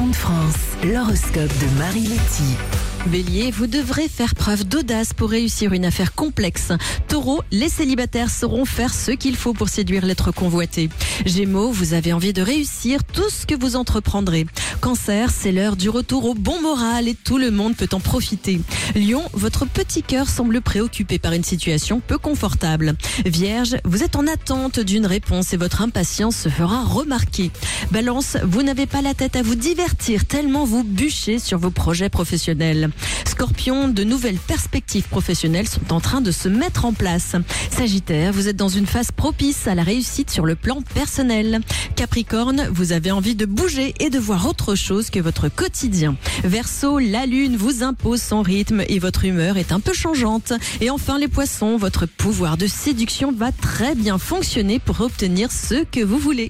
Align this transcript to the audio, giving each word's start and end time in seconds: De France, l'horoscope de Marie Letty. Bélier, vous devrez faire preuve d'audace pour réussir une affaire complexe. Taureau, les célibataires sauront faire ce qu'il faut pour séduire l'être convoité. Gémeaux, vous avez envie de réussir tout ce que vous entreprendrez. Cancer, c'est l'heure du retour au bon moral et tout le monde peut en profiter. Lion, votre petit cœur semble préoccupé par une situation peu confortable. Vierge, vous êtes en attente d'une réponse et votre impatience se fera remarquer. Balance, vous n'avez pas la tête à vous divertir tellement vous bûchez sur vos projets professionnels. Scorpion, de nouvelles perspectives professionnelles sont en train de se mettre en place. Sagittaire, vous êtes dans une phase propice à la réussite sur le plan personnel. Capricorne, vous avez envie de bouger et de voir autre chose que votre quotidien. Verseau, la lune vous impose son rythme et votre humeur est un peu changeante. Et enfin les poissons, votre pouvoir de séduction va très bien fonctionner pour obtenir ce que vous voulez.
De 0.00 0.14
France, 0.14 0.56
l'horoscope 0.82 1.52
de 1.60 1.78
Marie 1.78 2.06
Letty. 2.06 2.89
Bélier, 3.06 3.50
vous 3.50 3.66
devrez 3.66 4.08
faire 4.08 4.34
preuve 4.34 4.64
d'audace 4.64 5.14
pour 5.14 5.30
réussir 5.30 5.72
une 5.72 5.86
affaire 5.86 6.14
complexe. 6.14 6.72
Taureau, 7.08 7.42
les 7.50 7.70
célibataires 7.70 8.30
sauront 8.30 8.66
faire 8.66 8.92
ce 8.92 9.10
qu'il 9.10 9.36
faut 9.36 9.54
pour 9.54 9.70
séduire 9.70 10.04
l'être 10.04 10.32
convoité. 10.32 10.90
Gémeaux, 11.24 11.70
vous 11.70 11.94
avez 11.94 12.12
envie 12.12 12.34
de 12.34 12.42
réussir 12.42 13.02
tout 13.04 13.28
ce 13.30 13.46
que 13.46 13.54
vous 13.54 13.74
entreprendrez. 13.74 14.46
Cancer, 14.80 15.30
c'est 15.30 15.50
l'heure 15.50 15.76
du 15.76 15.88
retour 15.88 16.26
au 16.26 16.34
bon 16.34 16.60
moral 16.60 17.08
et 17.08 17.14
tout 17.14 17.38
le 17.38 17.50
monde 17.50 17.74
peut 17.74 17.88
en 17.92 18.00
profiter. 18.00 18.60
Lion, 18.94 19.22
votre 19.32 19.66
petit 19.66 20.02
cœur 20.02 20.28
semble 20.28 20.60
préoccupé 20.60 21.18
par 21.18 21.32
une 21.32 21.44
situation 21.44 22.00
peu 22.06 22.18
confortable. 22.18 22.94
Vierge, 23.24 23.76
vous 23.84 24.02
êtes 24.02 24.16
en 24.16 24.26
attente 24.26 24.78
d'une 24.78 25.06
réponse 25.06 25.52
et 25.52 25.56
votre 25.56 25.80
impatience 25.82 26.36
se 26.36 26.48
fera 26.48 26.84
remarquer. 26.84 27.50
Balance, 27.90 28.36
vous 28.44 28.62
n'avez 28.62 28.86
pas 28.86 29.00
la 29.00 29.14
tête 29.14 29.36
à 29.36 29.42
vous 29.42 29.54
divertir 29.54 30.26
tellement 30.26 30.64
vous 30.64 30.84
bûchez 30.84 31.38
sur 31.38 31.58
vos 31.58 31.70
projets 31.70 32.10
professionnels. 32.10 32.89
Scorpion, 33.26 33.88
de 33.88 34.04
nouvelles 34.04 34.38
perspectives 34.38 35.08
professionnelles 35.08 35.68
sont 35.68 35.92
en 35.92 36.00
train 36.00 36.20
de 36.20 36.30
se 36.30 36.48
mettre 36.48 36.84
en 36.84 36.92
place. 36.92 37.36
Sagittaire, 37.70 38.32
vous 38.32 38.48
êtes 38.48 38.56
dans 38.56 38.68
une 38.68 38.86
phase 38.86 39.10
propice 39.12 39.66
à 39.66 39.74
la 39.74 39.82
réussite 39.82 40.30
sur 40.30 40.46
le 40.46 40.56
plan 40.56 40.82
personnel. 40.94 41.60
Capricorne, 41.96 42.68
vous 42.72 42.92
avez 42.92 43.10
envie 43.10 43.34
de 43.34 43.46
bouger 43.46 43.94
et 44.00 44.10
de 44.10 44.18
voir 44.18 44.48
autre 44.48 44.74
chose 44.74 45.10
que 45.10 45.20
votre 45.20 45.48
quotidien. 45.48 46.16
Verseau, 46.44 46.98
la 46.98 47.26
lune 47.26 47.56
vous 47.56 47.82
impose 47.82 48.22
son 48.22 48.42
rythme 48.42 48.82
et 48.88 48.98
votre 48.98 49.24
humeur 49.24 49.56
est 49.56 49.72
un 49.72 49.80
peu 49.80 49.92
changeante. 49.92 50.52
Et 50.80 50.90
enfin 50.90 51.18
les 51.18 51.28
poissons, 51.28 51.76
votre 51.76 52.06
pouvoir 52.06 52.56
de 52.56 52.66
séduction 52.66 53.32
va 53.32 53.52
très 53.52 53.94
bien 53.94 54.18
fonctionner 54.18 54.78
pour 54.78 55.00
obtenir 55.00 55.52
ce 55.52 55.84
que 55.84 56.02
vous 56.02 56.18
voulez. 56.18 56.48